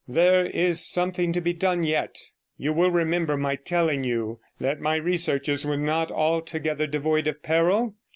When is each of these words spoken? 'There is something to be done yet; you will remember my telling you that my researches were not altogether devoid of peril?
'There 0.07 0.47
is 0.47 0.83
something 0.83 1.31
to 1.31 1.39
be 1.39 1.53
done 1.53 1.83
yet; 1.83 2.17
you 2.57 2.73
will 2.73 2.89
remember 2.89 3.37
my 3.37 3.55
telling 3.55 4.03
you 4.03 4.39
that 4.59 4.79
my 4.81 4.95
researches 4.95 5.63
were 5.63 5.77
not 5.77 6.09
altogether 6.09 6.87
devoid 6.87 7.27
of 7.27 7.43
peril? 7.43 7.93